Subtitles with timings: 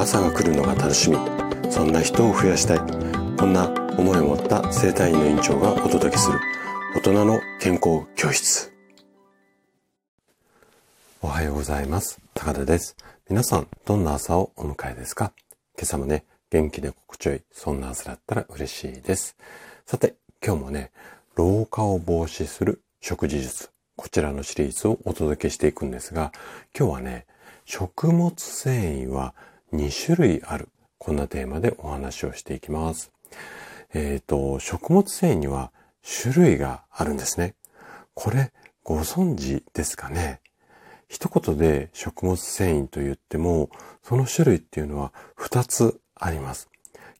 [0.00, 1.18] 朝が来るのが楽しみ。
[1.70, 2.78] そんな人を増やしたい。
[3.36, 3.68] こんな
[3.98, 6.40] 思いを持った生体院の院長がお届けする。
[6.96, 8.72] 大人の健康教室。
[11.20, 12.18] おはようございます。
[12.32, 12.96] 高田です。
[13.28, 15.34] 皆さんどんな朝をお迎えですか？
[15.76, 19.36] 今朝もね元気で心地よいそんな朝だったら嬉しいです。
[19.84, 20.92] さて今日もね
[21.36, 26.32] 老化を防止する食事術こちらのシリーズをお届けしていくんですが
[26.74, 27.26] 今日はね
[27.66, 29.34] 食物繊維は
[29.72, 30.68] 2種類ある。
[30.98, 33.12] こんなテーマでお話をしていきます。
[33.94, 35.72] えっ、ー、と、食物繊維には
[36.22, 37.54] 種類があるんですね。
[38.14, 38.52] これ
[38.82, 40.40] ご存知ですかね？
[41.08, 43.70] 一言で食物繊維と言っても、
[44.02, 46.68] その種類っていうのは2つあります。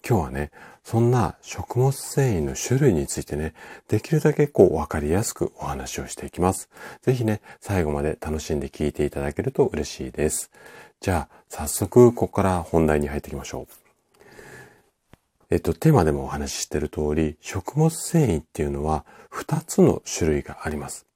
[0.08, 0.50] 今日はね、
[0.82, 3.54] そんな食物繊維の種類についてね、
[3.88, 6.68] できるだけこう分かりやすくお話をしていきます。
[7.02, 10.50] ぜひね、最後まで楽しんで聞いていただけると嬉しいです。
[11.00, 13.66] じゃあ、早速、ここから本題に入っていきましょう。
[15.48, 21.06] えっと、テーマでもお話ししている通り、食物繊維っていうのは2つの種類があります。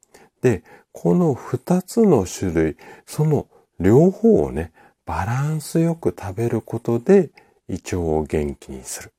[0.41, 3.47] で、この2つの種類、その
[3.79, 4.73] 両方をね、
[5.05, 7.31] バランスよく食べることで
[7.69, 9.13] 胃腸を元気にする。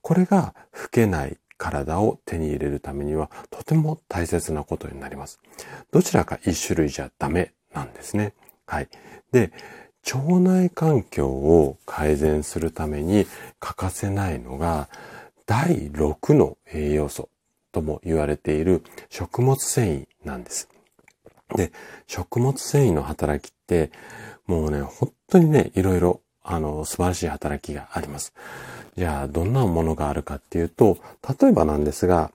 [0.00, 5.40] これが老けない体を手に入れるためにはとても大切なことになります。
[5.90, 8.32] どちらか一種類じゃダメなんですね。
[8.64, 8.88] はい。
[9.32, 9.50] で、
[10.06, 13.26] 腸内環境を改善するために
[13.60, 14.88] 欠かせないのが
[15.46, 17.28] 第6の栄養素
[17.72, 20.68] とも言われている食物繊維なんです。
[21.54, 21.72] で、
[22.06, 23.90] 食物繊維の働きって
[24.46, 28.32] もうね、本当にね、いろいろあの素晴らしい働きがあります。
[28.96, 30.98] じゃあ、どんなものがあるかっていうと、
[31.40, 32.32] 例えばなんですが、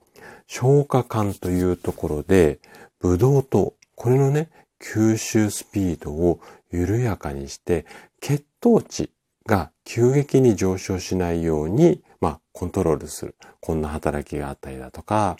[0.47, 2.59] 消化管というところで、
[2.99, 6.39] ブドウ糖、これのね、吸収スピードを
[6.73, 7.85] 緩やかにして、
[8.19, 9.11] 血糖値
[9.45, 13.35] が急激に上昇しないように、まあ、コントロールする。
[13.61, 15.37] こんな働きがあったりだとか、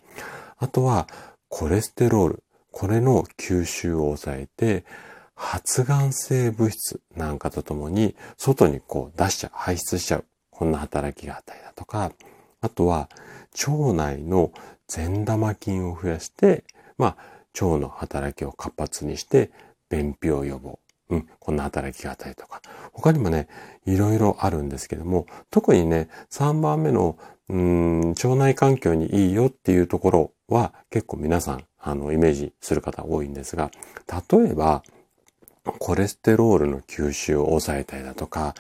[0.57, 1.07] あとは、
[1.50, 2.44] コレステロール。
[2.72, 4.85] これの吸収を抑えて、
[5.35, 10.25] 発がん性物質なんかとともに、外にこう出しちゃう、排出しちゃう。
[10.52, 12.12] こんな働きがあったりだとか、
[12.62, 13.09] あとは
[13.68, 14.52] 腸内の
[14.88, 16.63] 善玉菌を増やして、
[16.97, 17.18] まあ、
[17.53, 19.52] 腸の働きを活発にして、
[19.90, 20.80] 便秘を予防。
[21.13, 22.62] うん、こんな働きがあったりとか。
[22.91, 23.47] 他にもね、
[23.85, 27.18] いろいろあるんですけども、特にね、3番目の、
[27.50, 33.69] うん、腸内環境にいいよっていうところは結構皆さん、あの、イメージする方多いんですが、
[34.31, 34.84] 例えば、
[35.79, 38.56] コレステロールの吸収を抑えたりだとか、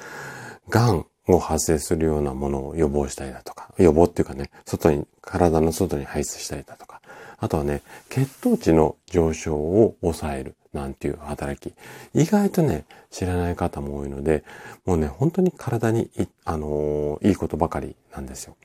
[0.69, 7.01] 癌を発生するようなものを予防したりだとか、予防っていうかね、外に、体の外に排出したりだとか、
[7.37, 11.73] あとはね、血糖値の上昇を抑えるなんていう働き。
[12.13, 14.43] 意外とね、知らない方も多いので、
[14.85, 18.55] もうね、本当に体にい、あのー、いいことばかりなんですよ。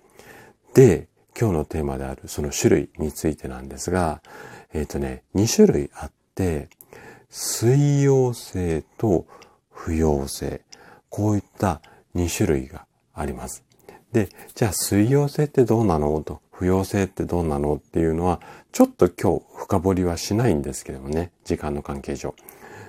[0.75, 1.09] で、
[1.39, 4.23] 今日のテーマであるその種類についてなんですが、
[4.73, 6.69] えっ、ー、とね、2種類あって、
[7.31, 9.27] 水溶性と
[9.71, 10.63] 不溶性。
[11.11, 11.81] こういった
[12.15, 13.65] 2種類があります。
[14.13, 16.21] で、じゃあ水溶性ってどうなの？
[16.23, 18.41] と、不溶性ってどうなのっていうのは、
[18.73, 22.35] ちょっと今日深掘りはしないんですけどもね、時間の関係上。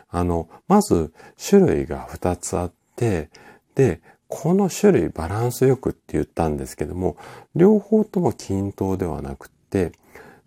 [0.09, 3.29] あの、まず種類が2つあって、
[3.75, 7.15] で、この種類バランスよくって言ったんですけども、
[7.55, 9.91] 両方とも均等ではなくって、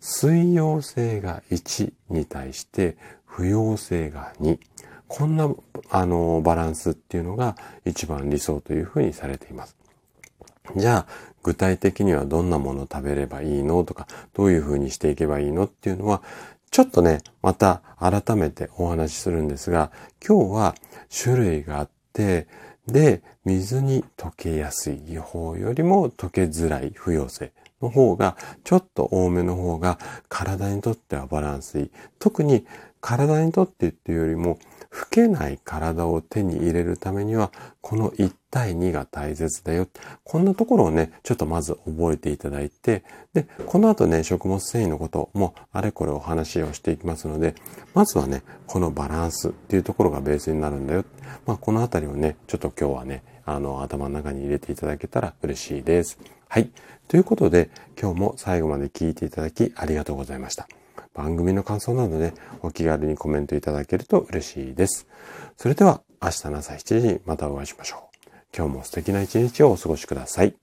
[0.00, 4.58] 水溶性が1に対して不溶性が2。
[5.06, 5.48] こんな、
[5.90, 9.76] あの、バランスっていうのが一番理想というふうにされています。
[10.76, 13.82] じゃあ、具体的にはどんなもの食べればいいの？
[13.84, 15.64] とか、どういうふうにしていけばいいの？
[15.64, 16.22] っていうのは、
[16.70, 19.90] ちょっとね、また改めてお話しするんですが、
[20.26, 20.74] 今日は
[21.22, 22.46] 種類があって、
[22.86, 31.90] で、水に溶けやすい方よりも溶けづらい不溶性の方が、ちょっと多めの方が体にとってはバランスいい。
[32.18, 32.66] 特に
[33.00, 34.58] 体にとってっていうよりも、
[35.02, 37.50] 老けない体を手に入れるためには、
[37.81, 39.88] この1対2が大切だよ。
[40.22, 43.02] こんなところをね、ちょっとまず覚えていただいて、
[43.34, 47.56] で、この後ね、食物繊維のこともあれこれお話をしていきますので、
[47.94, 51.04] まずはね、このバランスっていうところがベースになるんだよ。
[51.46, 56.19] まあ、このあたりをね、ちょっと今日はね、あの、頭の中に入れていただけたら嬉しいです。
[56.49, 56.70] はい。
[57.08, 57.70] ということで、
[58.00, 60.69] 今日も最後まで聞いていただきありがとうございました。
[61.14, 65.06] 番組の感想などで、ね、お気軽にコメントいただけると嬉しいです。
[65.56, 68.31] それでは明日の朝7時にまたお会いしましょう。
[68.56, 70.55] 今日も素敵な一日をお過ごしください。